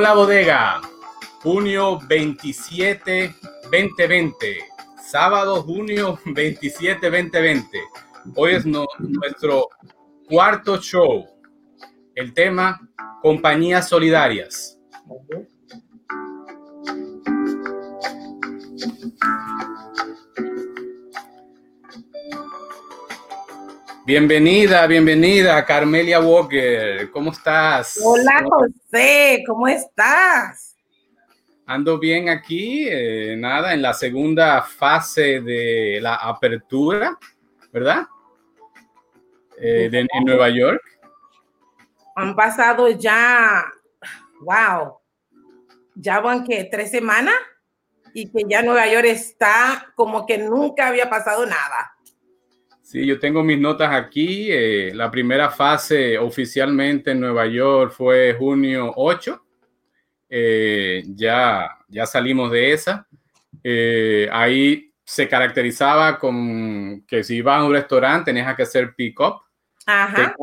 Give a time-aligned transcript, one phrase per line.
[0.00, 0.80] Hola bodega,
[1.42, 3.34] junio 27,
[3.64, 4.58] 2020,
[5.10, 7.80] sábado junio 27, 2020.
[8.36, 9.66] Hoy es nuestro
[10.28, 11.26] cuarto show.
[12.14, 12.80] El tema,
[13.22, 14.77] compañías solidarias.
[24.08, 27.10] Bienvenida, bienvenida, Carmelia Walker.
[27.10, 28.00] ¿Cómo estás?
[28.02, 30.74] Hola, José, ¿cómo estás?
[31.66, 37.18] Ando bien aquí, eh, nada, en la segunda fase de la apertura,
[37.70, 38.06] ¿verdad?
[39.60, 40.80] Eh, de, en Nueva York.
[42.16, 43.62] Han pasado ya,
[44.40, 45.00] wow,
[45.96, 47.36] ya van que tres semanas
[48.14, 51.97] y que ya Nueva York está como que nunca había pasado nada.
[52.88, 54.48] Sí, yo tengo mis notas aquí.
[54.50, 59.44] Eh, la primera fase oficialmente en Nueva York fue junio 8.
[60.30, 63.06] Eh, ya, ya salimos de esa.
[63.62, 69.42] Eh, ahí se caracterizaba con que si ibas a un restaurante tenías que hacer pick-up.
[69.84, 70.34] Ajá.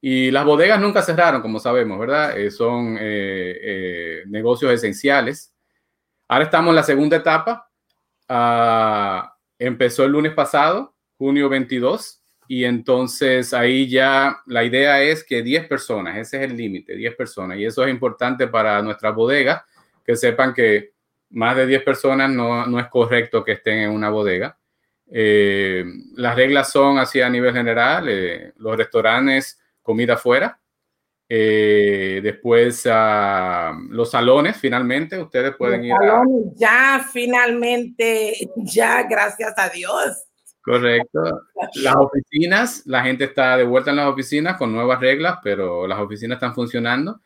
[0.00, 2.36] Y las bodegas nunca cerraron, como sabemos, ¿verdad?
[2.50, 5.52] son negocios esenciales.
[6.28, 7.68] Ahora estamos en la segunda etapa.
[8.28, 12.22] Ah, empezó el lunes pasado junio 22.
[12.48, 17.16] Y entonces ahí ya la idea es que 10 personas, ese es el límite, 10
[17.16, 17.58] personas.
[17.58, 19.62] Y eso es importante para nuestras bodegas,
[20.04, 20.92] que sepan que
[21.30, 24.56] más de 10 personas no, no es correcto que estén en una bodega.
[25.08, 30.58] Eh, las reglas son así a nivel general, eh, los restaurantes, comida afuera.
[31.28, 35.92] Eh, después uh, los salones, finalmente, ustedes pueden ir.
[35.98, 40.26] Salones, Ya, finalmente, ya, gracias a Dios
[40.66, 41.46] Correcto.
[41.76, 46.00] Las oficinas, la gente está de vuelta en las oficinas con nuevas reglas, pero las
[46.00, 47.20] oficinas están funcionando.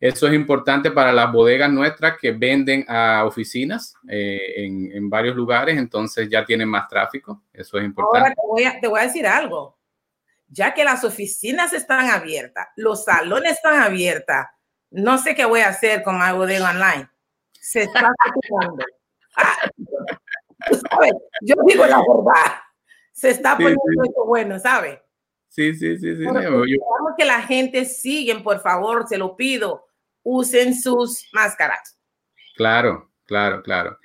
[0.00, 5.36] Eso es importante para las bodegas nuestras que venden a oficinas eh, en, en, varios
[5.36, 7.42] lugares, entonces ya tienen más tráfico.
[7.52, 8.18] Eso es importante.
[8.18, 9.76] Ahora te voy, a, te voy a decir algo.
[10.48, 14.36] Ya que las oficinas están abiertas, los salones están abiertos,
[14.90, 17.10] no sé qué voy a hacer con mi bodega online.
[17.60, 18.10] Se está
[21.42, 22.65] Yo digo la verdad
[23.16, 23.80] se está poniendo
[24.26, 25.02] bueno, ¿sabe?
[25.48, 26.24] Sí, sí, sí, sí.
[27.16, 29.86] que la gente siguen, por favor, se lo pido,
[30.22, 31.98] usen sus máscaras.
[32.56, 33.98] Claro, claro, claro.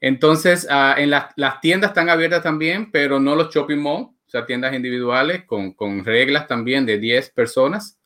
[0.00, 4.44] Entonces, ah, en las tiendas están abiertas también, pero no los shopping malls, o sea,
[4.44, 7.98] tiendas individuales con, con reglas también de 10 personas.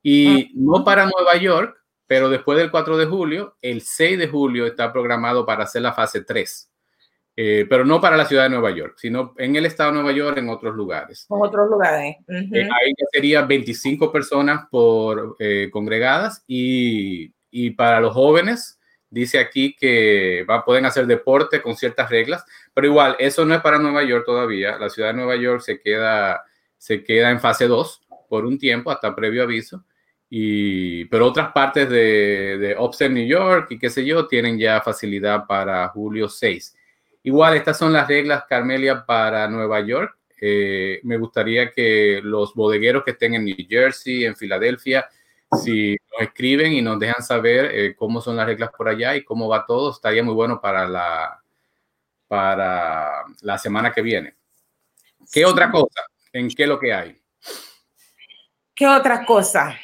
[0.00, 1.76] Y no para Nueva York,
[2.06, 5.92] pero después del 4 de julio, el 6 de julio está programado para hacer la
[5.92, 6.70] fase 3.
[7.40, 10.10] Eh, pero no para la ciudad de Nueva York, sino en el estado de Nueva
[10.10, 11.24] York, en otros lugares.
[11.30, 12.16] En otros lugares.
[12.26, 19.76] Eh, ahí sería 25 personas por eh, congregadas y, y, para los jóvenes, dice aquí
[19.76, 22.44] que va, pueden hacer deporte con ciertas reglas,
[22.74, 24.76] pero igual, eso no es para Nueva York todavía.
[24.76, 26.42] La ciudad de Nueva York se queda,
[26.76, 29.84] se queda en fase 2 por un tiempo, hasta previo aviso.
[30.28, 34.80] Y, pero otras partes de, de Upstate New York y qué sé yo, tienen ya
[34.80, 36.74] facilidad para julio 6.
[37.28, 40.16] Igual, estas son las reglas, Carmelia, para Nueva York.
[40.40, 45.06] Eh, me gustaría que los bodegueros que estén en New Jersey, en Filadelfia,
[45.62, 49.24] si nos escriben y nos dejan saber eh, cómo son las reglas por allá y
[49.24, 51.38] cómo va todo, estaría muy bueno para la,
[52.28, 54.34] para la semana que viene.
[55.30, 56.00] ¿Qué otra cosa?
[56.32, 57.20] ¿En qué lo que hay?
[58.74, 59.78] ¿Qué otra cosa?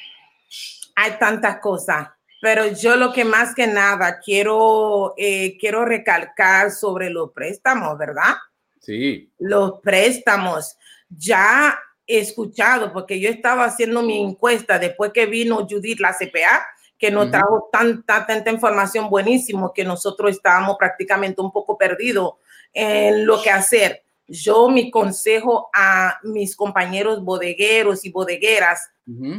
[0.97, 2.09] Hay tantas cosas
[2.45, 8.35] pero yo lo que más que nada quiero, eh, quiero recalcar sobre los préstamos, ¿verdad?
[8.81, 9.33] Sí.
[9.39, 10.77] Los préstamos.
[11.09, 11.75] Ya
[12.07, 16.67] he escuchado, porque yo estaba haciendo mi encuesta después que vino Judith, la CPA,
[16.99, 22.35] que nos trajo tanta, tanta información buenísimo que nosotros estábamos prácticamente un poco perdidos
[22.75, 24.03] en lo que hacer.
[24.29, 28.91] Yo mi consejo a mis compañeros bodegueros y bodegueras,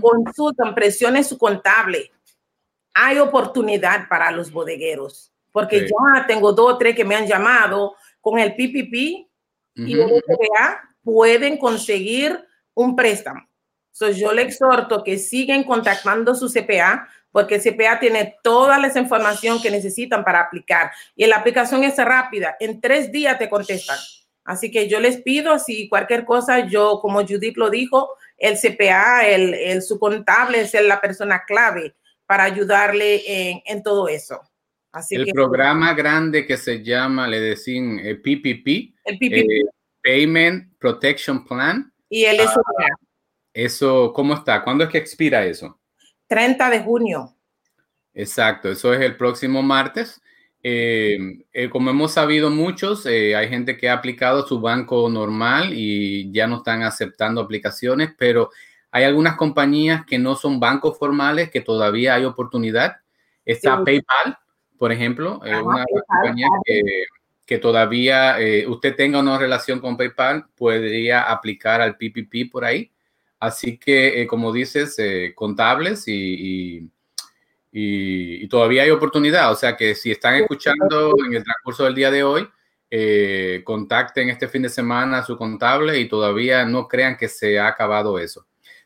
[0.02, 2.12] consultan, presionen su contable,
[2.96, 7.94] hay oportunidad para los bodegueros, porque ya tengo dos o tres que me han llamado
[8.22, 9.28] con el PPP
[9.76, 12.42] y el CPA pueden conseguir
[12.74, 13.46] un préstamo.
[13.92, 18.88] So, yo le exhorto que sigan contactando su CPA porque el CPA tiene toda la
[18.88, 22.56] información que necesitan para aplicar y la aplicación es rápida.
[22.62, 23.98] En tres días te contestan.
[24.46, 29.28] Así que yo les pido, si cualquier cosa, yo, como Judith lo dijo, el CPA,
[29.28, 31.96] el, el su contable es la persona clave
[32.26, 34.42] para ayudarle en, todo eso.
[34.92, 39.52] Así el programa grande que se llama, le decían PPP, eh, el PPP.
[39.52, 39.66] Eh,
[40.04, 41.92] Payment Protection Plan.
[42.10, 42.62] Y el SPA.
[42.80, 42.96] Ah,
[43.54, 44.64] eso, ¿cómo está?
[44.64, 45.80] ¿Cuándo es que expira eso?
[46.28, 47.36] 30 de junio.
[48.14, 50.22] Exacto, eso es el próximo martes.
[50.62, 51.18] Eh,
[51.54, 56.32] eh, como hemos sabido muchos, eh, hay gente que ha aplicado su banco normal y
[56.32, 58.50] ya no están aceptando aplicaciones, pero
[58.96, 62.98] hay algunas compañías que no son bancos formales que todavía hay oportunidad.
[63.44, 64.38] Está PayPal,
[64.78, 66.48] por ejemplo, una compañía
[67.46, 68.38] que, todavía
[68.68, 72.92] usted tenga una relación con PayPal, podría aplicar al PPP por ahí.
[73.40, 74.98] Así que, como dices,
[75.36, 76.90] contables y
[77.78, 79.52] y, todavía hay oportunidad.
[79.52, 82.48] O sea que si están escuchando en el transcurso del día de hoy,
[82.90, 87.60] eh, contacten este fin de semana a su contable y todavía no crean que se
[87.60, 88.46] ha acabado eso.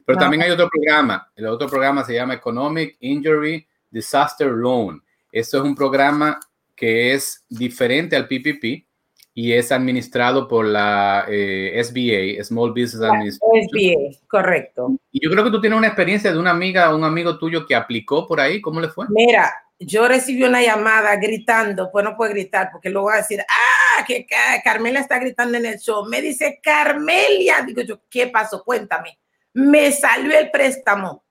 [0.09, 1.31] Pero también hay otro programa.
[1.35, 5.03] El otro programa se llama Economic Injury Disaster Loan.
[5.31, 6.39] Esto es un programa
[6.75, 8.88] que es diferente al PPP
[9.35, 13.69] y es administrado por la eh, SBA, Small Business Administration.
[13.69, 14.97] SBA, correcto.
[15.11, 17.75] Y yo creo que tú tienes una experiencia de una amiga, un amigo tuyo que
[17.75, 18.62] aplicó por ahí.
[18.62, 19.05] ¿Cómo le fue?
[19.09, 23.41] Mira, yo recibí una llamada gritando, pues no puedo gritar porque luego va a decir,
[23.41, 24.25] ah, que
[24.63, 26.03] Carmelia está gritando en el show.
[26.09, 28.63] Me dice, Carmelia, digo yo, ¿qué pasó?
[28.63, 29.19] Cuéntame.
[29.54, 31.24] Me salió el préstamo.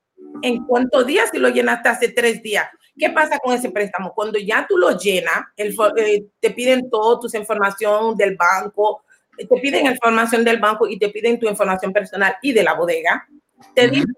[0.43, 1.31] ¿En cuántos días?
[1.31, 2.69] Si lo llenaste hace tres días.
[2.99, 4.13] ¿Qué pasa con ese préstamo?
[4.13, 9.05] Cuando ya tú lo llenas, eh, te piden toda tu información del banco,
[9.37, 13.27] te piden información del banco y te piden tu información personal y de la bodega.
[13.75, 14.15] Te dicen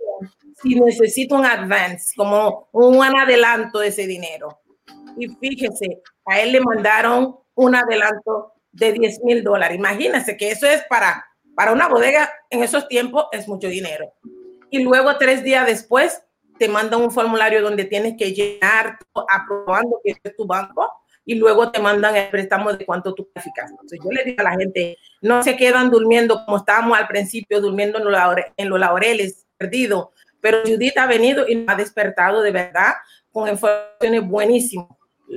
[0.63, 4.61] si necesito un advance, como un adelanto de ese dinero.
[5.17, 9.77] Y fíjese, a él le mandaron un adelanto de 10 mil dólares.
[9.77, 11.25] Imagínense que eso es para,
[11.55, 14.13] para una bodega en esos tiempos, es mucho dinero.
[14.71, 16.23] Y luego, tres días después,
[16.59, 18.99] te mandan un formulario donde tienes que llenar
[19.29, 20.93] aprobando que es tu banco
[21.25, 23.71] y luego te mandan el préstamo de cuánto tú calificas.
[23.71, 27.61] Entonces yo le digo a la gente, no se quedan durmiendo como estábamos al principio,
[27.61, 31.77] durmiendo en los, laureles, en los laureles perdido, pero Judith ha venido y nos ha
[31.77, 32.95] despertado de verdad
[33.33, 34.89] con informaciones buenísimas.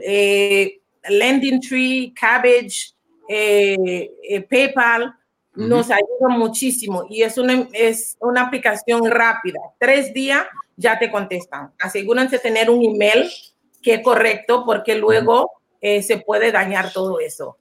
[0.03, 2.95] Eh, Lending Tree, Cabbage,
[3.29, 5.13] eh, eh, PayPal,
[5.55, 9.59] nos ayuda muchísimo y es una, es una aplicación rápida.
[9.79, 10.45] Tres días
[10.75, 11.71] ya te contestan.
[11.79, 13.29] Asegúrense de tener un email
[13.81, 15.51] que es correcto porque luego
[15.81, 17.57] eh, se puede dañar todo eso.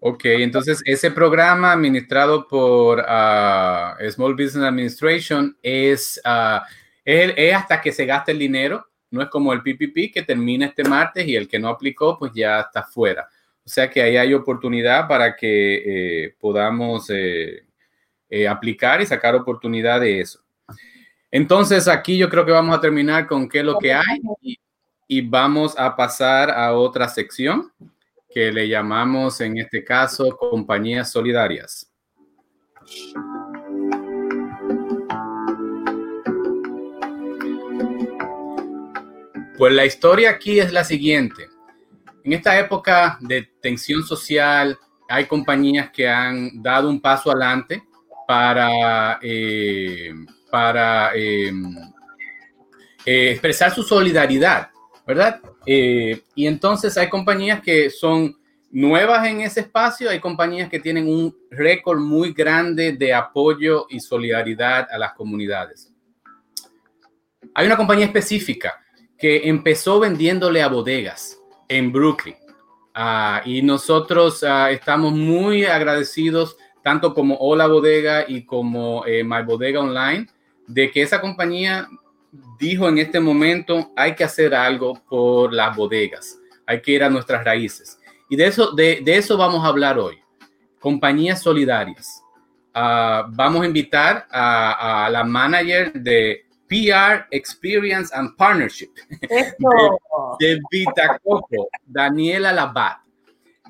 [0.00, 6.60] Ok, entonces ese programa administrado por ah, Small Business Administration es, uh,
[7.04, 10.66] es, es, hasta que se gaste el dinero, no es como el PPP que termina
[10.66, 13.28] este martes y el que no aplicó pues ya está fuera.
[13.68, 17.66] O sea que ahí hay oportunidad para que eh, podamos eh,
[18.48, 20.40] aplicar y sacar oportunidad de eso.
[21.30, 24.22] Entonces aquí yo creo que vamos a terminar con qué es lo que hay
[25.06, 27.70] y, vamos a pasar a otra sección
[28.30, 31.92] que le llamamos en este caso compañías solidarias.
[39.58, 41.57] Pues la historia aquí es la siguiente.
[42.28, 44.78] En esta época de tensión social,
[45.08, 47.82] hay compañías que han dado un paso adelante
[48.26, 50.12] para eh,
[50.50, 51.74] para em,
[53.06, 54.68] eh, expresar su solidaridad,
[55.06, 55.40] ¿verdad?
[55.64, 58.36] Eh, y entonces hay compañías que son
[58.72, 64.00] nuevas en ese espacio, hay compañías que tienen un récord muy grande de apoyo y
[64.00, 65.90] solidaridad a las comunidades.
[67.54, 68.84] Hay una compañía específica
[69.16, 71.37] que empezó vendiéndole a bodegas
[71.68, 72.36] en Brooklyn.
[72.94, 79.42] Ah, y nosotros ah, estamos muy agradecidos, tanto como Hola Bodega y como eh, My
[79.42, 80.26] Bodega Online,
[80.66, 81.88] de que esa compañía
[82.58, 87.10] dijo en este momento hay que hacer algo por las bodegas, hay que ir a
[87.10, 87.98] nuestras raíces.
[88.28, 90.18] Y de eso, de, eso vamos a hablar hoy.
[90.78, 92.22] Compañías solidarias.
[92.74, 98.90] Ah, vamos a invitar a, la manager de PR Experience and Partnership
[100.38, 102.98] de, Vitacoco, Daniela Labat.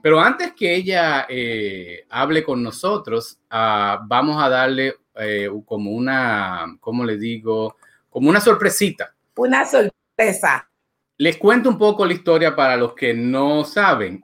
[0.02, 6.76] Pero antes que ella eh, hable con nosotros, ah, vamos a darle eh, como una,
[6.80, 7.76] ¿cómo le digo?
[8.08, 9.14] Como una sorpresita.
[9.36, 10.68] Una sorpresa.
[11.16, 14.22] Les cuento un poco la historia para los que no saben.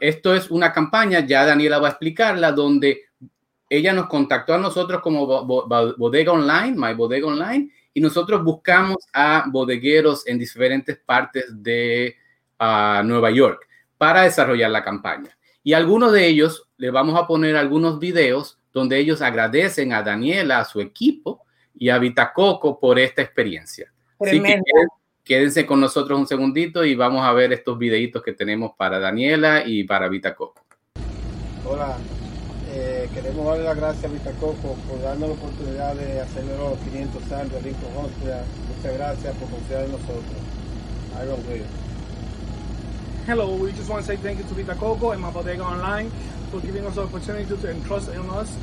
[0.00, 3.02] esto es una campaña, ya Daniela va a explicarla, donde
[3.72, 9.46] ella nos contactó a nosotros como bodega online, My Bodega Online, y nosotros buscamos a
[9.48, 12.14] bodegueros en diferentes partes de
[12.58, 15.30] ah, Nueva York para desarrollar la campaña.
[15.62, 20.58] Y algunos de ellos le vamos a poner algunos videos donde ellos agradecen a Daniela,
[20.58, 23.90] a su equipo y a Vitacoco por esta experiencia.
[24.20, 24.60] Así que
[25.24, 29.62] quédense con nosotros un segundito y vamos a ver estos videitos que tenemos para Daniela
[29.64, 30.62] y para Vitacoco.
[31.64, 31.96] Hola,
[33.02, 37.32] eh, queremos darle las gracias a Vitacoco por darnos la oportunidad de hacerle los 500
[37.32, 38.44] años de Lincoln Hospital.
[38.76, 40.24] Muchas gracias por confiar en nosotros.
[41.16, 41.82] Hagan bien.
[43.26, 46.10] Hello, we just want to say thank you to Vita Coco and my bodega online
[46.50, 48.56] for giving us the opportunity to entrust in us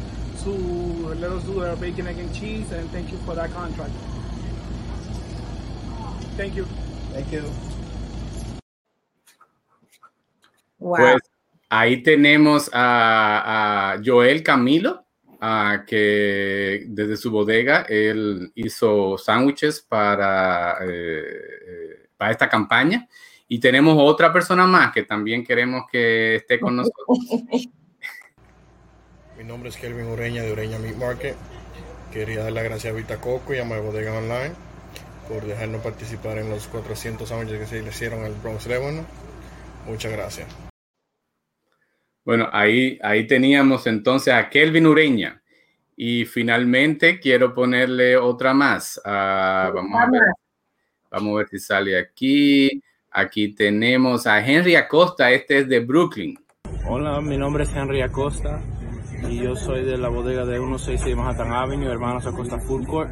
[0.43, 3.91] to let us do our bacon, egg, and cheese, and thank you for that contract.
[6.37, 6.65] Thank you.
[7.13, 7.43] Thank you.
[10.79, 10.97] Wow.
[10.97, 11.18] Pues
[11.69, 15.05] ahí tenemos a, a Joel Camilo,
[15.41, 23.07] uh, que desde su bodega él hizo sándwiches para, eh, para esta campaña.
[23.47, 27.07] Y tenemos otra persona más que también queremos que esté con nosotros.
[29.37, 31.35] Mi nombre es Kelvin Ureña de Ureña Meat Market.
[32.11, 34.53] Quería dar las gracias a Vita Coco y a My Bodega Online
[35.29, 39.05] por dejarnos participar en los 400 años que se le hicieron al Bronx Lebanon.
[39.87, 40.68] Muchas gracias.
[42.29, 45.41] Bueno, ahí, ahí teníamos entonces a Kelvin Ureña.
[45.97, 49.01] Y finalmente quiero ponerle otra más.
[49.03, 50.21] Uh, vamos, a ver,
[51.09, 52.83] vamos a ver si sale aquí.
[53.09, 56.37] Aquí tenemos a Henry Acosta, este es de Brooklyn.
[56.87, 58.61] Hola, mi nombre es Henry Acosta
[59.27, 63.09] y yo soy de la bodega de 166 Manhattan Avenue, Hermanos Acosta Food Court.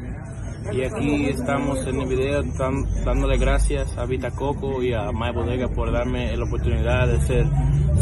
[0.71, 2.43] Y aquí estamos en el video
[3.05, 7.45] dándole gracias a Vita Coco y a My Bodega por darme la oportunidad de hacer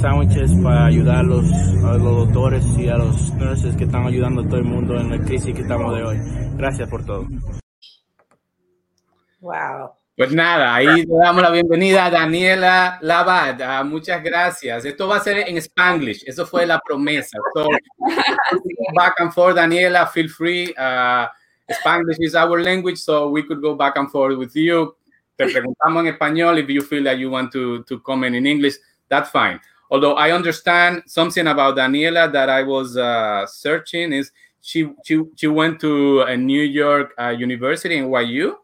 [0.02, 1.46] sándwiches para ayudar a los,
[1.84, 5.12] a los doctores y a los nurses que están ayudando a todo el mundo en
[5.12, 6.18] la crisis que estamos de hoy.
[6.58, 7.28] Gracias por todo.
[9.40, 9.92] Wow.
[10.18, 13.62] Pues nada, ahí le damos la bienvenida a Daniela Labat.
[13.62, 14.86] Ah, muchas gracias.
[14.86, 16.24] Esto va a ser en Spanglish.
[16.26, 17.38] Eso fue la promesa.
[17.54, 17.68] So,
[18.96, 20.74] back and forth, Daniela, feel free.
[20.78, 21.28] Uh,
[21.72, 24.96] Spanglish is our language, so we could go back and forth with you.
[25.38, 26.58] Te preguntamos en español.
[26.58, 28.76] If you feel that you want to, to comment in English,
[29.10, 29.60] that's fine.
[29.92, 34.32] Although I understand something about Daniela that I was uh, searching is
[34.62, 38.56] she, she, she went to a New York uh, University in NYU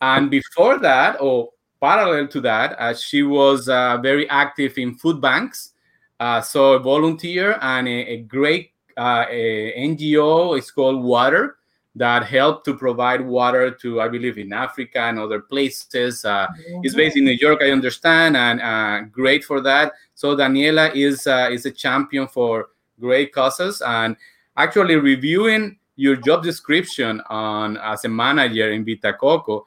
[0.00, 1.50] and before that, or
[1.80, 5.72] parallel to that, uh, she was uh, very active in food banks.
[6.20, 11.56] Uh, so a volunteer and a, a great uh, a NGO is called Water
[11.96, 16.22] that helped to provide water to, I believe, in Africa and other places.
[16.24, 16.80] Mm-hmm.
[16.82, 19.92] It's based in New York, I understand, and uh, great for that.
[20.14, 22.70] So Daniela is is a champion for
[23.00, 24.16] great causes and
[24.56, 29.66] actually reviewing your job description on as a manager in Vita Coco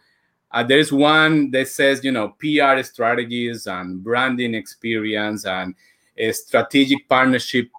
[0.52, 5.76] uh, there's one that says, you know, PR strategies and branding experience and
[6.18, 7.70] a strategic partnership.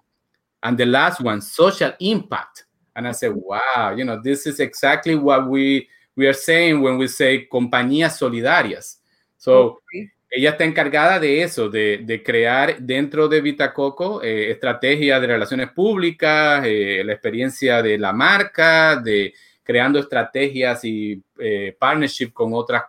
[0.61, 2.65] And the last one, social impact.
[2.99, 5.87] And I said, wow, you know, this is exactly what we
[6.17, 9.01] we are saying when we say compañías solidarias.
[9.37, 10.11] So, okay.
[10.29, 15.69] ella está encargada de eso, de, de crear dentro de Vitacoco eh, estrategias de relaciones
[15.71, 22.83] públicas, eh, la experiencia de la marca, de creando estrategias y eh, partnership con otras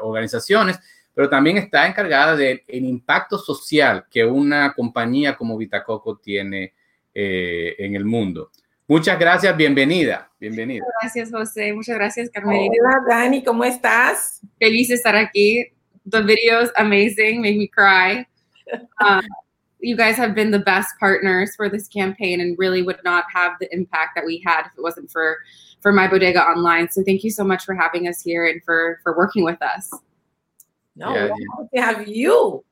[0.00, 0.78] organizaciones,
[1.12, 6.72] pero también está encargada del impacto social que una compañía como Vitacoco tiene
[7.12, 8.52] en el mundo.
[8.90, 10.84] Muchas gracias, bienvenida, bienvenida.
[11.00, 11.72] Gracias, José.
[11.72, 12.72] Muchas gracias, Carmen.
[12.82, 14.40] Hola, Dani, ¿cómo estás?
[14.58, 15.64] Feliz de estar aquí.
[16.10, 18.26] The videos amazing, make me cry.
[19.00, 19.22] Uh,
[19.78, 23.52] you guys have been the best partners for this campaign and really would not have
[23.60, 25.36] the impact that we had if it wasn't for
[25.80, 29.00] for my bodega online so thank you so much for having us here and for
[29.02, 29.90] for working with us
[30.94, 31.28] no yeah,
[31.72, 31.84] yeah.
[31.84, 32.62] have you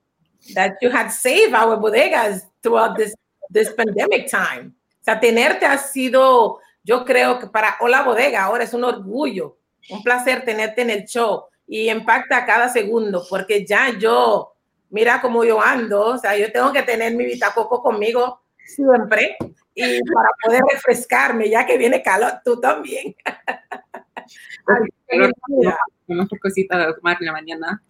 [0.53, 3.15] that you had saved our bodegas throughout this
[3.49, 8.63] this pandemic time o sea tenerte ha sido yo creo que para Hola Bodega ahora
[8.63, 9.57] es un orgullo
[9.89, 14.55] un placer tenerte en el show y impacta cada segundo porque ya yo
[14.89, 19.37] mira cómo yo ando, o sea, yo tengo que tener mi vitacoco conmigo siempre
[19.73, 23.15] y para poder refrescarme, ya que viene calor, tú también.
[26.07, 27.83] Una cosita de tomar en la mañana.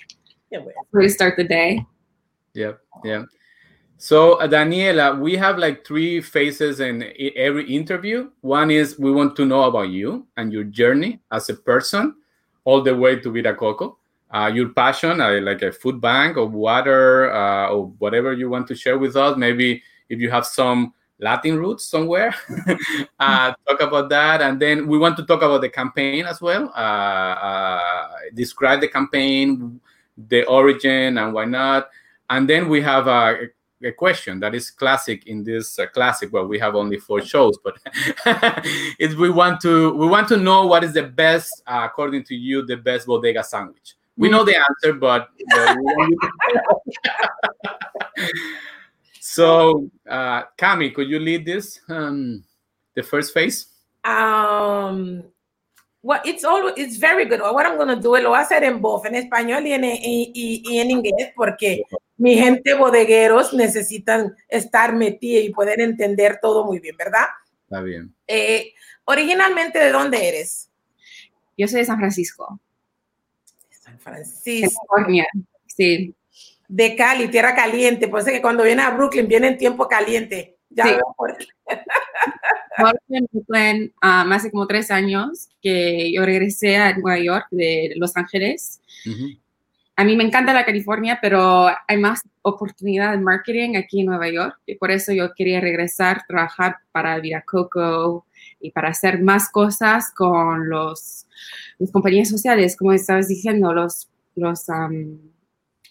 [0.94, 1.86] We start the day.
[2.54, 3.26] Yeah, yeah.
[4.02, 7.04] So, uh, Daniela, we have like three phases in
[7.36, 8.32] every interview.
[8.42, 12.16] One is we want to know about you and your journey as a person,
[12.64, 14.00] all the way to Vita Coco
[14.32, 18.68] uh, your passion, uh, like a food bank or water uh, or whatever you want
[18.68, 19.38] to share with us.
[19.38, 22.34] Maybe if you have some Latin roots somewhere,
[23.20, 24.42] uh, talk about that.
[24.42, 26.72] And then we want to talk about the campaign as well.
[26.76, 29.80] Uh, describe the campaign,
[30.30, 31.90] the origin, and why not.
[32.30, 33.48] And then we have a,
[33.84, 36.32] a question that is classic in this uh, classic.
[36.34, 37.78] Well, we have only four shows, but
[39.00, 42.66] is we want to we want to know what is the best, according to you,
[42.66, 43.96] the best bodega sandwich.
[44.18, 45.30] We know the answer, but,
[49.22, 52.44] So, uh, Cami, could you lead this, um,
[52.96, 53.68] the first phase?
[54.04, 55.24] Um,
[56.02, 57.40] well, it's all it's very good.
[57.40, 59.86] What I'm going to do, lo voy a hacer en both, en español y en,
[59.86, 61.84] y, y en inglés, porque
[62.20, 67.26] mi gente bodegueros necesitan estar metida y poder entender todo muy bien, ¿verdad?
[67.64, 68.14] Está bien.
[68.28, 68.74] Eh,
[69.06, 70.70] originalmente, ¿de dónde eres?
[71.58, 72.60] Yo soy de San Francisco.
[73.70, 74.82] San Francisco.
[74.94, 75.26] California.
[75.66, 76.14] Sí.
[76.68, 78.08] De Cali, tierra caliente.
[78.08, 80.58] Por eso que cuando viene a Brooklyn viene en tiempo caliente.
[80.70, 80.90] Ya Sí.
[80.92, 81.48] veo por qué.
[82.78, 87.48] Yo viví en Brooklyn um, hace como tres años que yo regresé a Nueva York
[87.52, 88.80] de Los Ángeles.
[90.00, 94.30] A mí me encanta la California, pero hay más oportunidad de marketing aquí en Nueva
[94.30, 98.26] York y por eso yo quería regresar, trabajar para Viracoco
[98.62, 101.28] y para hacer más cosas con los,
[101.80, 105.20] las compañías sociales, como estabas diciendo, los, los um,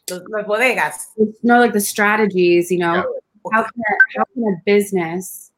[0.08, 1.10] Los, los bodegas.
[1.42, 3.04] no like the strategies, you know,
[3.52, 5.52] how can a, how can a business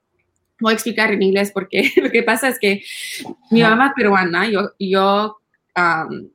[0.61, 2.83] voy a explicar en inglés porque lo que pasa es que
[3.53, 5.39] mi mamá es peruana, yo, yo
[5.77, 6.31] um,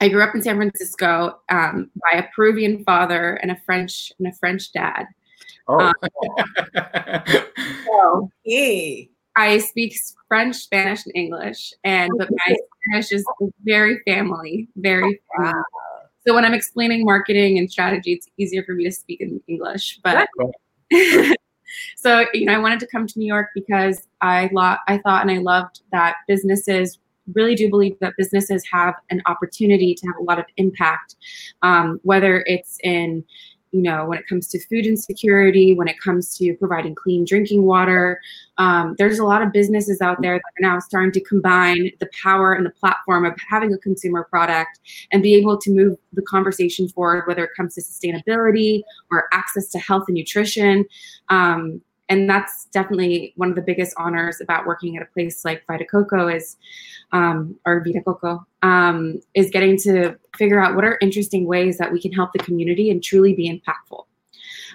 [0.00, 4.28] I grew up in San Francisco um, by a Peruvian father and a French and
[4.28, 5.06] a French dad.
[5.66, 5.92] Oh.
[7.86, 9.10] So Sí.
[9.36, 9.96] I speak
[10.28, 13.24] French, Spanish, and English, and but my Spanish is
[13.64, 15.52] very family, very family.
[16.26, 20.00] So when I'm explaining marketing and strategy, it's easier for me to speak in English.
[20.02, 20.28] But
[21.96, 25.22] so you know, I wanted to come to New York because I lo- I thought
[25.22, 26.98] and I loved that businesses
[27.34, 31.16] really do believe that businesses have an opportunity to have a lot of impact,
[31.62, 33.24] um, whether it's in
[33.72, 37.64] you know when it comes to food insecurity, when it comes to providing clean drinking
[37.64, 38.20] water.
[38.56, 42.08] Um, there's a lot of businesses out there that are now starting to combine the
[42.22, 44.80] power and the platform of having a consumer product
[45.12, 49.68] and be able to move the conversation forward, whether it comes to sustainability or access
[49.68, 50.84] to health and nutrition.
[51.28, 55.66] Um, and that's definitely one of the biggest honors about working at a place like
[55.66, 56.56] Vita Coco is,
[57.12, 61.92] um, or Vita Coco, um, is getting to figure out what are interesting ways that
[61.92, 64.04] we can help the community and truly be impactful.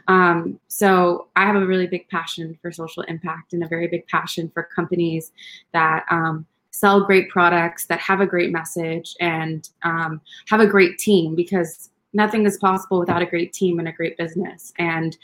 [0.08, 4.06] Um, so I have a really big passion for social impact and a very big
[4.08, 5.32] passion for companies
[5.72, 10.98] that um, sell great products, that have a great message, and um, have a great
[10.98, 14.74] team because nothing is possible without a great team and a great business.
[14.78, 15.18] And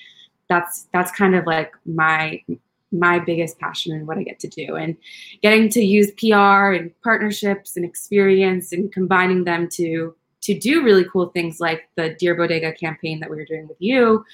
[0.49, 2.43] that's that's kind of like my
[2.91, 4.97] my biggest passion and what I get to do and
[5.43, 11.05] getting to use PR and partnerships and experience and combining them to to do really
[11.05, 14.25] cool things like the Dear Bodega campaign that we were doing with you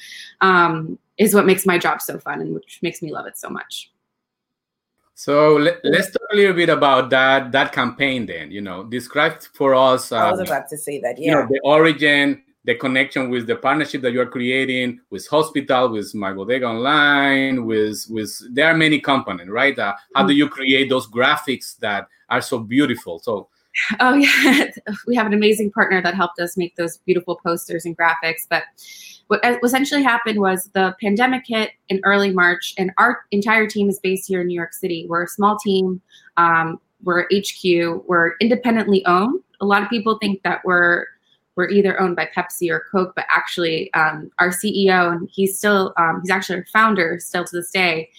[0.41, 3.49] um, is what makes my job so fun and which makes me love it so
[3.49, 3.91] much.
[5.15, 8.25] So let, us talk a little bit about that that campaign.
[8.25, 10.11] Then you know, describe for us.
[10.11, 11.17] I was um, about to say that.
[11.17, 11.33] you Yeah.
[11.41, 16.13] know the origin the connection with the partnership that you are creating with hospital with
[16.15, 20.89] my bodega online with with there are many components right uh, how do you create
[20.89, 23.47] those graphics that are so beautiful so
[23.99, 24.71] Oh yeah,
[25.07, 28.47] we have an amazing partner that helped us make those beautiful posters and graphics.
[28.49, 28.63] But
[29.27, 33.99] what essentially happened was the pandemic hit in early March, and our entire team is
[33.99, 35.05] based here in New York City.
[35.09, 36.01] We're a small team.
[36.37, 38.03] Um, we're HQ.
[38.07, 39.41] We're independently owned.
[39.61, 41.05] A lot of people think that we're
[41.55, 45.93] we're either owned by Pepsi or Coke, but actually, um, our CEO and he's still
[45.97, 48.09] um, he's actually our founder still to this day.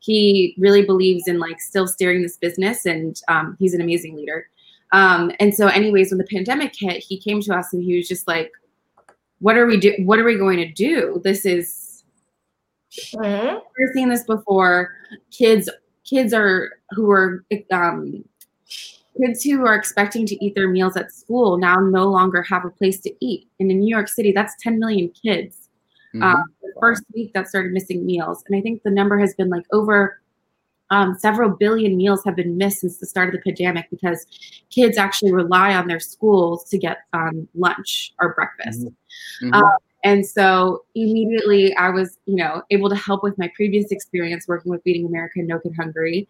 [0.00, 4.48] He really believes in like still steering this business, and um, he's an amazing leader.
[4.92, 8.08] Um, and so, anyways, when the pandemic hit, he came to us and he was
[8.08, 8.50] just like,
[9.40, 9.94] "What are we do?
[10.04, 11.20] What are we going to do?
[11.24, 12.04] This is
[13.14, 13.44] Mhm.
[13.44, 14.94] never seen this before.
[15.30, 15.68] Kids,
[16.04, 18.24] kids are who are um,
[19.20, 22.70] kids who are expecting to eat their meals at school now no longer have a
[22.70, 23.48] place to eat.
[23.60, 25.68] And in New York City, that's 10 million kids.
[26.14, 26.22] mhm.
[26.22, 29.50] Um, the first week that started missing meals, and I think the number has been
[29.50, 30.20] like over
[30.90, 34.26] um, several billion meals have been missed since the start of the pandemic because
[34.70, 38.86] kids actually rely on their schools to get um, lunch or breakfast.
[39.42, 39.54] Mhm.
[39.54, 39.76] Um,
[40.08, 44.70] and so immediately I was, you know, able to help with my previous experience working
[44.70, 46.26] with Feeding America and No Kid Hungry.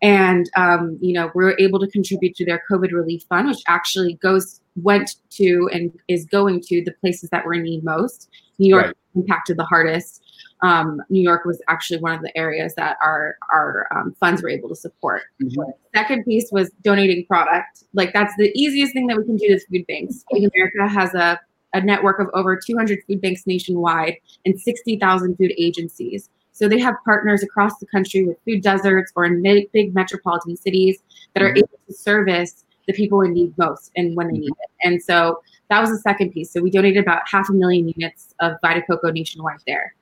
[0.00, 3.60] And, um, you know, we were able to contribute to their COVID relief fund, which
[3.66, 8.30] actually goes, went to and is going to the places that were in need most.
[8.58, 8.96] New York Right.
[9.14, 10.24] impacted the hardest.
[10.62, 14.48] Um, New York was actually one of the areas that our, our um, funds were
[14.48, 15.22] able to support.
[15.42, 15.70] Mhm.
[15.94, 17.84] Second piece was donating product.
[17.92, 20.24] Like that's the easiest thing that we can do to food banks.
[20.32, 21.38] Feeding America has a
[21.74, 26.30] a network of over 200 food banks nationwide and 60,000 food agencies.
[26.52, 31.02] So they have partners across the country with food deserts or in big, metropolitan cities
[31.34, 31.58] that are Mhm.
[31.58, 34.70] able to service the people in need most and when they need it.
[34.82, 36.50] And so that was the second piece.
[36.50, 39.94] So we donated about half a million units of Vita Coco nationwide there.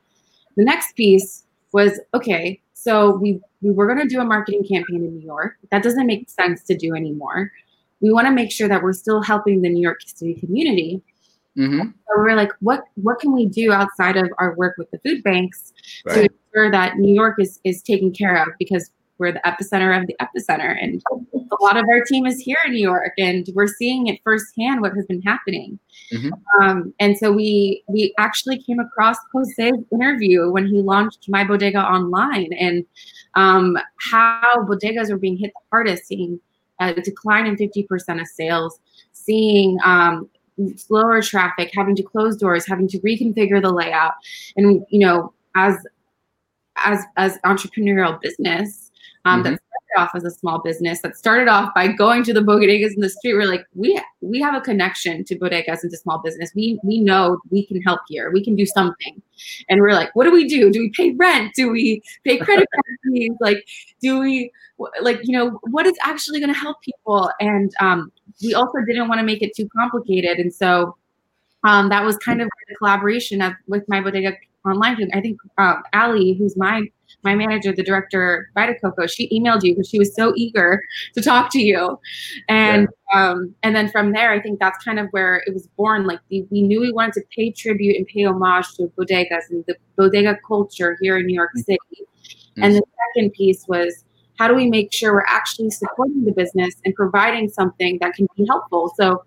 [0.57, 5.05] the next piece was okay, so we we were going to do a marketing campaign
[5.05, 5.57] in New York.
[5.71, 7.53] That doesn't make sense to do anymore.
[8.01, 11.03] We want to make sure that we're still helping the New York City community.
[11.57, 11.93] Mhm.
[11.93, 15.23] So we're like, what what can we do outside of our work with the food
[15.23, 15.73] banks
[16.09, 20.07] to ensure that New York is is taken care of because we're the epicenter of
[20.07, 21.03] the epicenter, and
[21.35, 24.83] a lot of our team is here in New York, and we're seeing it firsthand
[24.83, 25.79] what has been happening.
[26.13, 26.33] Mhm.
[26.61, 31.81] Um, and so we we actually came across Jose's interview when he launched My Bodega
[31.81, 32.85] online, and
[33.35, 33.79] um,
[34.11, 36.39] how bodegas were being hit the hardest, seeing
[36.81, 38.79] a decline in fifty percent of sales,
[39.13, 40.29] seeing um,
[40.77, 44.15] slower traffic, having to close doors, having to reconfigure the layout,
[44.57, 45.77] and you know, as
[46.77, 48.91] as as entrepreneurial business
[49.25, 49.66] um, that started
[49.97, 53.09] off as a small business that started off by going to the bodegas in the
[53.09, 53.35] street.
[53.35, 56.53] We're like, we we have a connection to bodegas and to small business.
[56.55, 58.31] We we know we can help here.
[58.31, 59.21] We can do something,
[59.69, 60.71] and we're like, what do we do?
[60.71, 61.55] Do we pay rent?
[61.55, 63.33] Do we pay credit card fees?
[63.41, 63.67] Like,
[64.01, 64.51] do we
[65.01, 67.31] like you know what is actually going to help people?
[67.41, 70.97] And um, we also didn't want to make it too complicated, and so
[71.65, 75.11] um, that was kind of the collaboration of, with my bodega online.
[75.15, 76.83] I think uh, Ali, who's my
[77.23, 80.81] my manager, the director, Vita Coco, she emailed you because she was so eager
[81.15, 81.99] to talk to you,
[82.49, 86.07] and um, and then from there, I think that's kind of where it was born.
[86.07, 89.65] Like we, we knew we wanted to pay tribute and pay homage to bodegas and
[89.67, 91.79] the bodega culture here in New York City,
[92.57, 92.83] and the
[93.15, 94.05] second piece was
[94.39, 98.27] how do we make sure we're actually supporting the business and providing something that can
[98.37, 98.93] be helpful.
[98.99, 99.25] So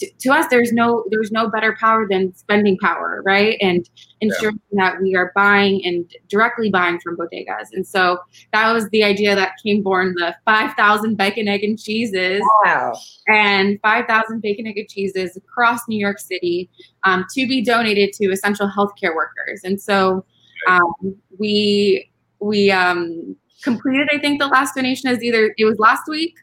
[0.00, 3.56] to, to us there's no there's no better power than spending power right?
[3.60, 3.88] And
[4.20, 7.68] ensuring that we are buying and directly buying from bodegas.
[7.72, 8.18] And so
[8.52, 12.42] that was the idea that came born the 5000 bacon egg and cheeses.
[12.64, 12.94] Wow.
[13.28, 16.70] and 5000 bacon egg and cheeses across new york city
[17.04, 19.62] um, to be donated to essential healthcare workers.
[19.64, 20.24] And so
[20.68, 22.10] um, we
[22.40, 26.34] we um, completed i think the last donation is either it was last week?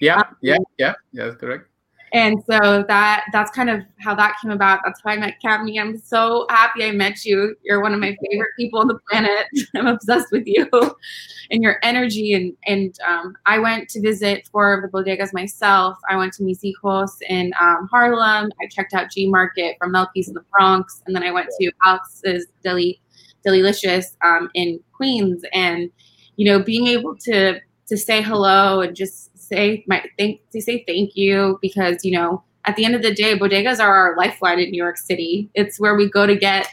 [0.00, 1.69] Yeah, yeah, yeah, yeah, that's correct.
[2.12, 4.80] And so that that's kind of how that came about.
[4.84, 5.80] That's how I met Cammy.
[5.80, 7.54] I'm so happy I met you.
[7.62, 9.46] You're one of my favorite people on the planet.
[9.76, 10.68] I'm obsessed with you
[11.50, 12.34] and your energy.
[12.34, 15.98] And and um, I went to visit four of the bodegas myself.
[16.08, 18.50] I went to Mis Hijos in um, Harlem.
[18.60, 21.72] I checked out G Market from Melky's in the Bronx, and then I went to
[21.84, 23.00] Alex's Deli
[23.44, 25.44] Delicious um, in Queens.
[25.52, 25.90] And
[26.36, 30.84] you know, being able to to say hello and just say my thank to say
[30.86, 34.60] thank you because you know at the end of the day bodegas are our lifeline
[34.60, 35.50] in new york city.
[35.54, 36.68] It's where we go to get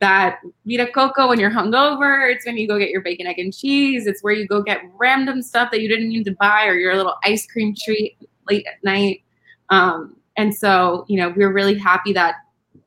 [0.00, 2.32] that vita coco when you're hungover.
[2.32, 4.06] It's when you go get your bacon egg and cheese.
[4.06, 6.96] It's where you go get random stuff that you didn't need to buy or your
[6.96, 8.16] little ice cream treat
[8.48, 9.22] late at night.
[9.68, 12.36] Um, and so you know we're really happy that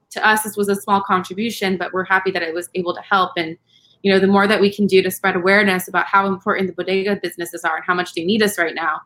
[0.10, 3.02] to us this was a small contribution but we're happy that it was able to
[3.02, 3.34] help.
[3.38, 3.58] And
[4.06, 6.74] you know the more that we can do to spread awareness about how important the
[6.74, 9.02] bodega businesses are and how much they need us right now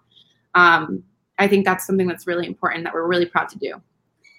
[0.55, 1.03] um,
[1.39, 3.81] I think that's something that's really important that we're really proud to do.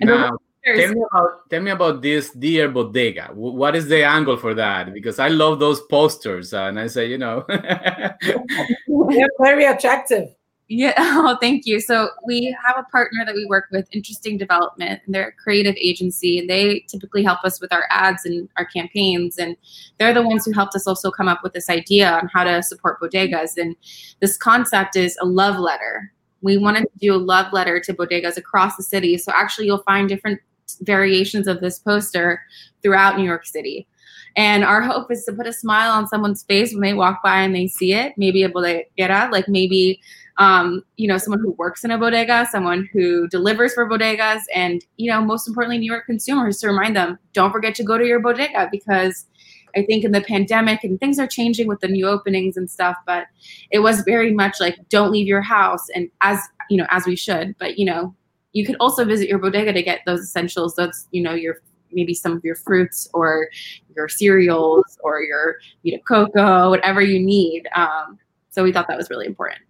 [0.01, 3.31] And Now, tell me about tell me about this dear bodega.
[3.33, 4.93] What is the angle for that?
[4.93, 10.29] Because I love those posters, uh, and I say, you know, They're very attractive.
[10.71, 10.95] Yeah.
[11.23, 11.81] Oh, thank you.
[11.81, 15.75] So we have a partner that we work with, Interesting Development, and they're a creative
[15.77, 19.37] agency, and they typically help us with our ads and our campaigns.
[19.37, 19.57] And
[19.99, 22.63] they're the ones who helped us also come up with this idea on how to
[22.63, 23.57] support bodegas.
[23.59, 23.77] And
[24.21, 26.13] this concept is a love letter.
[26.41, 29.19] We wanted to do a love letter to bodegas across the city.
[29.19, 30.41] So actually, you'll find different
[30.83, 32.41] variations of this poster
[32.83, 33.89] throughout New York City.
[34.37, 37.43] And our hope is to put a smile on someone's face when they walk by
[37.43, 38.15] and they see it.
[38.17, 40.01] Maybe a bodega, like maybe
[40.41, 44.83] um, you know, someone who works in a bodega, someone who delivers for bodegas, and
[44.97, 48.07] you know, most importantly, New York consumers to remind them, don't forget to go to
[48.07, 49.27] your bodega because
[49.77, 52.97] I think in the pandemic and things are changing with the new openings and stuff,
[53.07, 53.27] but
[53.71, 57.17] it was very much like don't leave your house and as you know, as we
[57.17, 57.55] should.
[57.59, 58.15] But you know,
[58.55, 60.75] you could also visit your bodega to get those essentials.
[60.75, 61.57] That's you know, your
[61.93, 63.51] maybe some of your fruits or
[63.95, 67.69] your cereals or your Vita Coco, whatever you need.
[67.75, 68.19] Um,
[68.51, 69.61] so we thought that was really important.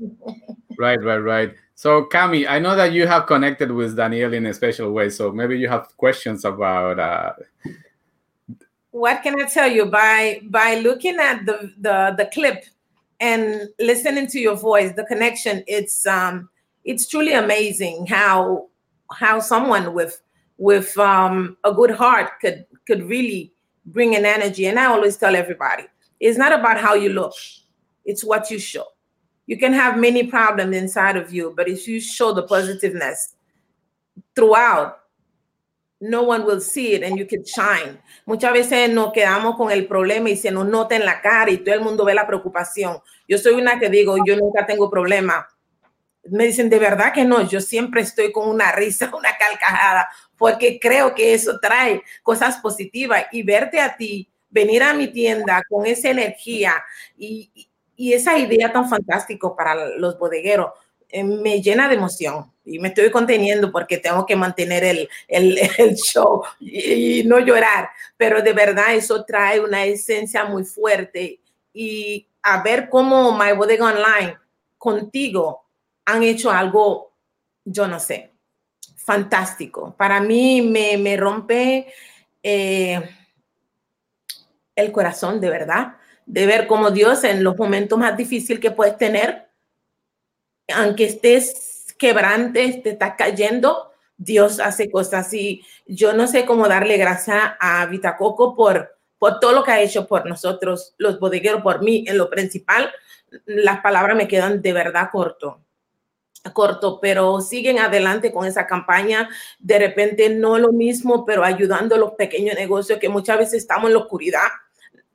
[0.79, 1.55] right, right, right.
[1.75, 5.09] So, Cami, I know that you have connected with Danielle in a special way.
[5.11, 6.99] So maybe you have questions about.
[6.99, 7.33] Uh,
[8.91, 9.87] what can I tell you?
[9.87, 12.65] By by looking at the the the clip
[13.21, 16.49] and listening to your voice, the connection, it's um
[16.85, 18.69] it's truly amazing how
[19.13, 20.21] how someone with
[20.59, 23.53] with um a good heart could could really
[23.87, 24.67] bring an energy.
[24.67, 25.85] And I always tell everybody,
[26.19, 27.35] it's not about how you look,
[28.05, 28.85] it's what you show.
[29.47, 33.35] You can have many problems inside of you, but if you show the positiveness
[34.35, 35.01] throughout,
[36.01, 37.99] no one will see it and you can shine.
[38.27, 41.59] Muchas veces nos quedamos con el problema y se nos nota en la cara y
[41.59, 43.01] todo el mundo ve la preocupación.
[43.29, 45.47] Yo soy una que digo, yo nunca tengo problema.
[46.31, 50.79] Me dicen, de verdad que no, yo siempre estoy con una risa, una calcajada, porque
[50.81, 55.87] creo que eso trae cosas positivas y verte a ti, venir a mi tienda con
[55.87, 56.83] esa energía
[57.17, 57.70] y,
[58.01, 60.71] y esa idea tan fantástica para los bodegueros
[61.11, 62.51] eh, me llena de emoción.
[62.65, 67.91] Y me estoy conteniendo porque tengo que mantener el, el, show y, y, no llorar,
[68.17, 71.41] pero de verdad eso trae una esencia muy fuerte.
[71.75, 74.39] Y a ver cómo My Bodega Online
[74.79, 75.67] contigo
[76.07, 77.13] han hecho algo,
[77.67, 78.33] yo no sé,
[78.97, 79.95] fantástico.
[79.95, 81.93] Para mí me, me rompe
[82.43, 83.11] eh,
[84.75, 85.99] el corazón, de verdad,
[86.31, 89.49] de ver cómo Dios en los momentos más difíciles que puedes tener,
[90.73, 95.65] aunque estés quebrante, te estás cayendo, Dios hace cosas así.
[95.87, 100.07] Yo no sé cómo darle gracias a Vitacoco por, por todo lo que ha hecho
[100.07, 102.93] por nosotros, los bodegueros, por mí, en lo principal.
[103.47, 105.61] Las palabras me quedan de verdad corto
[106.55, 109.29] corto, pero siguen adelante con esa campaña.
[109.59, 113.89] De repente no lo mismo, pero ayudando a los pequeños negocios que muchas veces estamos
[113.89, 114.49] en la oscuridad.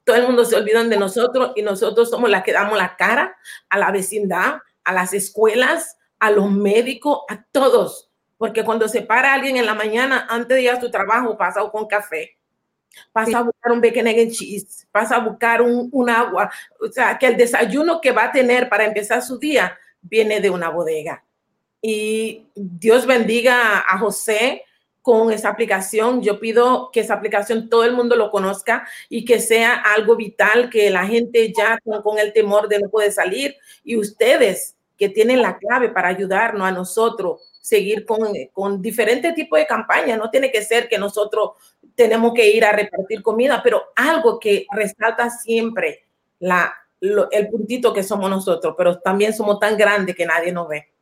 [0.06, 3.36] Todo el mundo se olvida de nosotros y nosotros somos las que damos la cara
[3.70, 8.10] a la vecindad, a las escuelas, a los médicos, a todos.
[8.38, 11.62] Porque cuando se para alguien en la mañana, antes de ir a su trabajo, pasa
[11.72, 12.38] con café,
[13.12, 16.52] pasa a buscar un bacon egg and cheese, pasa a buscar un, un agua.
[16.80, 20.50] O sea, que el desayuno que va a tener para empezar su día viene de
[20.50, 21.24] una bodega.
[21.82, 24.64] Y Dios bendiga a José
[25.06, 26.24] con esa aplicación.
[26.24, 30.72] Yo pido que esa aplicación todo el mundo lo conozca y que sea algo vital,
[30.72, 35.44] que la gente ya con, el temor de no poder salir y ustedes que tienen
[35.44, 40.18] la clave para ayudarnos a nosotros seguir con, diferentes tipos de campañas.
[40.18, 41.52] No tiene que ser que nosotros
[41.94, 46.08] tenemos que ir a repartir comida, pero algo que resalta siempre
[46.40, 50.95] la, el puntito que somos nosotros, pero también somos tan grandes que nadie nos ve.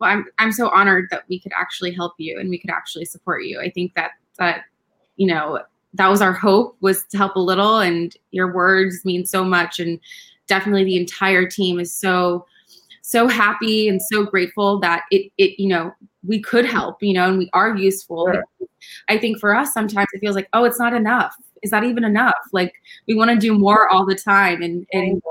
[0.00, 3.04] Well, I'm I'm so honored that we could actually help you and we could actually
[3.04, 3.60] support you.
[3.60, 4.64] I think that that
[5.16, 5.60] you know
[5.94, 9.78] that was our hope was to help a little, and your words mean so much,
[9.80, 10.00] and
[10.46, 12.46] definitely the entire team is so
[13.02, 15.92] so happy and so grateful that it it you know
[16.26, 18.28] we could help you know and we are useful.
[18.32, 18.44] Sure.
[19.08, 22.04] I think for us sometimes it feels like oh it's not enough is that even
[22.04, 22.34] enough?
[22.52, 22.74] Like
[23.06, 25.22] we want to do more all the time, and and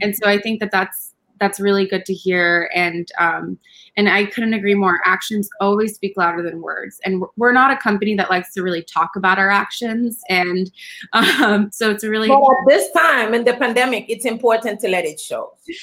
[0.00, 2.70] and so I think that that's that's really good to hear.
[2.74, 3.58] And um,
[3.96, 5.00] and i couldn't agree more.
[5.04, 7.00] Actions always speak louder than words.
[7.04, 10.20] And we're not a company that likes to really talk about our actions.
[10.28, 10.70] And
[11.12, 14.88] um, so it's a really but at this time in the pandemic it's important to
[14.88, 15.56] let it show.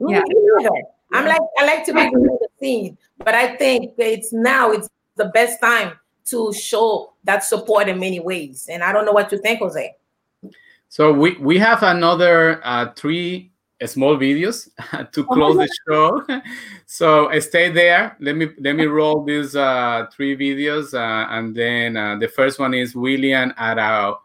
[0.00, 0.22] Yeah.
[1.12, 4.88] I'm like i like to be in the scene but i think it's now it's
[5.16, 5.98] the best time
[6.30, 8.68] to show that support in many ways.
[8.70, 9.94] And I don't know what you think, Jose.
[10.88, 13.50] So we, we have another uh, three
[13.86, 14.68] small videos
[15.12, 16.22] to close the show.
[16.86, 18.16] so stay there.
[18.20, 22.58] Let me let me roll these uh, three videos, uh, and then uh, the first
[22.58, 24.16] one is William Arau,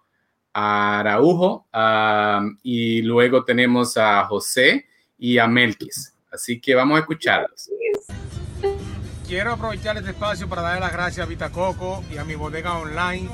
[0.55, 4.85] Araujo, um, y luego tenemos a José
[5.17, 6.13] y a Melquis.
[6.31, 7.69] Así que vamos a escucharlos.
[9.33, 13.27] quiero aprovechar este espacio para darle las gracias a Vitacoco y a mi bodega online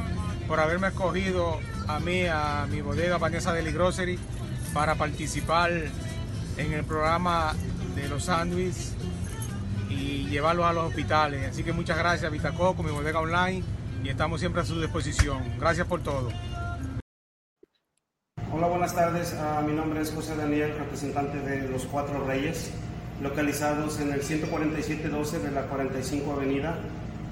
[0.48, 4.18] por haberme escogido a mí, a mi bodega Vanessa Deli Grocery,
[4.74, 5.72] para participar
[6.58, 7.54] en el programa
[7.96, 8.94] de los sándwiches
[9.90, 11.50] y llevarlos a los hospitales.
[11.50, 13.64] Así que muchas gracias Vitacoco, mi bodega online,
[14.04, 15.42] y estamos siempre a su disposición.
[15.60, 16.30] Gracias por todo.
[18.52, 19.34] Hola, buenas tardes.
[19.34, 22.72] Uh, mi nombre es José Daniel, representante de Los Cuatro Reyes
[23.22, 26.78] localizados en el 14712 de la 45 Avenida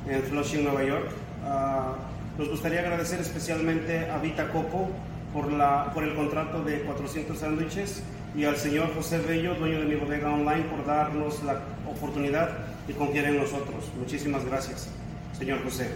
[0.08, 1.10] en Flushing, Nueva York.
[1.44, 4.90] Uh, nos gustaría agradecer especialmente a Vita Coco
[5.34, 8.04] por, la, por el contrato de 400 sándwiches
[8.36, 12.50] y al señor José Bello, dueño de mi bodega online, por darnos la oportunidad
[12.88, 13.92] y confiar en nosotros.
[14.00, 14.90] Muchísimas gracias,
[15.38, 15.90] señor José.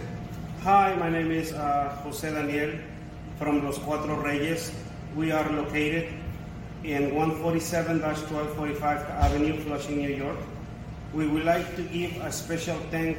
[0.64, 2.80] Hi, my name is uh, José Daniel
[3.38, 4.72] from Los Cuatro Reyes.
[5.16, 6.08] We are located
[6.84, 10.38] in 147-1245 Avenue, Flushing, New York.
[11.12, 13.18] We would like to give a special thank,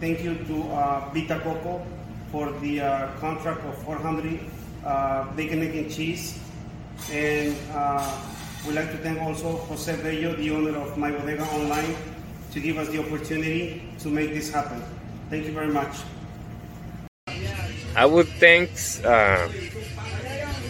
[0.00, 1.84] thank you to uh, Vita Coco
[2.30, 4.40] for the uh, contract of 400
[4.84, 6.38] uh, bacon, and cheese.
[7.10, 8.04] And uh,
[8.66, 11.94] we'd like to thank also Jose Bello, the owner of My Bodega Online,
[12.52, 14.82] to give us the opportunity to make this happen.
[15.30, 15.96] Thank you very much.
[17.96, 18.70] I would thank
[19.04, 19.48] uh,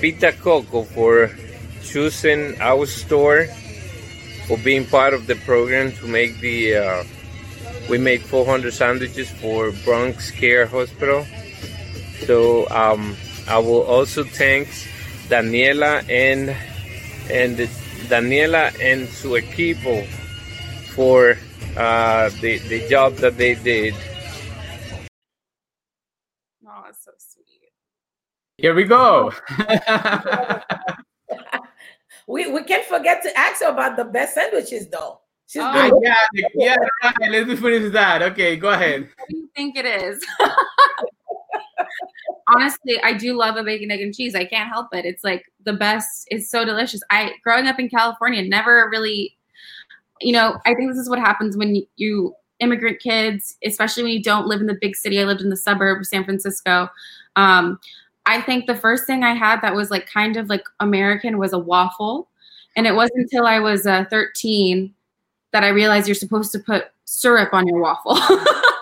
[0.00, 1.30] Vita Coco for
[1.82, 3.46] choosing our store
[4.46, 7.04] for being part of the program to make the uh,
[7.88, 11.26] we made 400 sandwiches for Bronx Care Hospital.
[12.26, 13.16] So um,
[13.48, 14.68] I will also thank
[15.28, 16.50] Daniela and
[17.30, 17.56] and
[18.08, 20.06] Daniela and su equipo
[20.94, 21.36] for
[21.76, 23.94] uh, the the job that they did.
[26.66, 27.72] Oh, it's so sweet.
[28.58, 29.32] Here we go.
[32.26, 35.20] we we can't forget to ask her about the best sandwiches though.
[35.46, 35.68] She's Oh.
[35.68, 37.30] Ah, yeah, yeah, right.
[37.30, 38.22] Let me finish that.
[38.22, 39.10] Okay, go ahead.
[39.16, 40.24] What do you think it is?
[42.48, 44.34] Honestly, I do love a bacon, egg, and cheese.
[44.34, 45.04] I can't help it.
[45.04, 46.26] It's like the best.
[46.30, 47.02] It's so delicious.
[47.10, 49.36] I growing up in California, never really,
[50.20, 54.22] you know, I think this is what happens when you immigrant kids, especially when you
[54.22, 55.20] don't live in the big city.
[55.20, 56.88] I lived in the suburb of San Francisco.
[57.36, 57.78] Um,
[58.26, 61.52] I think the first thing I had that was like kind of like American was
[61.52, 62.28] a waffle.
[62.76, 64.94] And it wasn't until I was uh, 13
[65.52, 68.16] that I realized you're supposed to put syrup on your waffle.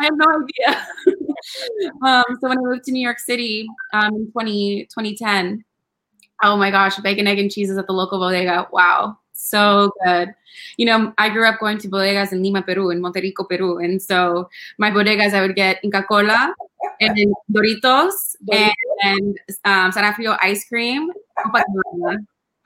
[0.00, 0.86] I have no idea.
[2.02, 5.64] um, so when I moved to New York City um, in 20, 2010,
[6.42, 8.68] oh my gosh, bacon, egg, and cheese is at the local bodega.
[8.72, 10.34] Wow, so good.
[10.76, 13.78] You know, I grew up going to bodegas in Lima, Peru, in Monterico, Peru.
[13.78, 16.54] And so my bodegas, I would get Inca Cola
[17.00, 19.92] and Doritos and, and um,
[20.40, 21.10] ice cream,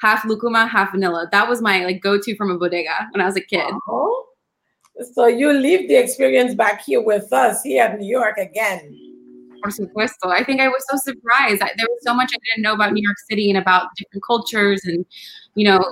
[0.01, 1.29] half lucuma, half vanilla.
[1.31, 3.73] That was my like go-to from a bodega when I was a kid.
[5.15, 8.99] So you leave the experience back here with us here in New York again.
[9.63, 10.29] Por supuesto.
[10.29, 11.61] I think I was so surprised.
[11.61, 14.83] There was so much I didn't know about New York City and about different cultures
[14.85, 15.07] and,
[15.55, 15.85] you know,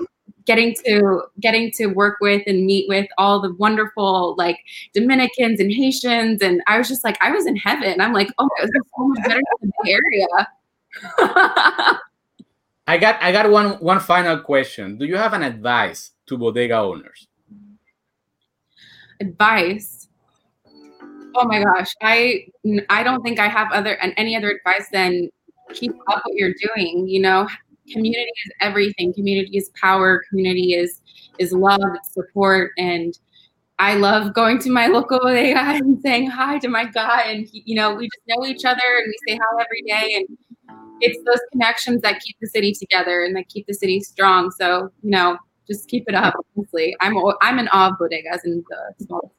[0.44, 4.58] getting to getting to work with and meet with all the wonderful like
[4.94, 6.42] Dominicans and Haitians.
[6.42, 8.00] And I was just like, I was in heaven.
[8.00, 10.26] I'm like, oh my, this is so much better than the Area.
[12.88, 14.98] I got I got one one final question.
[14.98, 17.28] Do you have an advice to bodega owners?
[19.20, 20.08] Advice.
[21.36, 22.44] Oh my gosh i
[22.88, 25.30] i don't think i have other and any other advice than
[25.72, 27.48] keep up what you're doing you know?
[27.92, 29.12] Community is everything.
[29.12, 30.22] Community is power.
[30.28, 31.02] Community is
[31.38, 33.18] is love it's support and
[33.78, 37.62] i love going to my local bodega and saying hi to my guy and he,
[37.64, 40.38] you know we just know each other and we say hi every day and
[41.00, 44.50] it's those connections that keep the city together and that keep the city strong.
[44.50, 45.38] So you know
[45.70, 49.32] just keep it up honestly i'm i'm in awe of bodegas and the small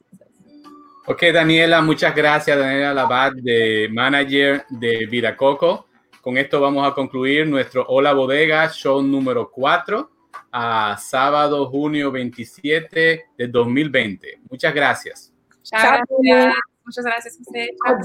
[1.08, 5.88] Ok, Daniela, muchas gracias, Daniela Labat, de manager de Viracoco.
[6.22, 10.12] Con esto vamos a concluir nuestro Hola Bodega show número 4
[10.52, 14.42] a sábado, junio 27 de 2020.
[14.50, 15.34] Muchas gracias.
[15.58, 16.56] Muchas gracias.
[16.86, 17.70] Muchas gracias, José.
[17.84, 17.96] Chao.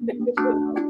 [0.00, 0.89] Adieu.